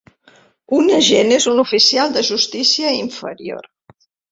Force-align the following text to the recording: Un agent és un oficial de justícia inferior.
Un 0.77 0.89
agent 0.95 1.35
és 1.35 1.45
un 1.51 1.61
oficial 1.65 2.17
de 2.17 2.25
justícia 2.31 2.97
inferior. 3.03 3.71